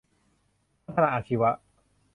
[0.85, 1.51] พัฒนาอาชีวะ